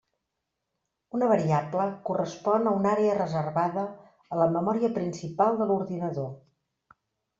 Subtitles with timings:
[1.17, 3.83] Una variable correspon a una àrea reservada
[4.37, 6.31] a la memòria principal de l'ordinador.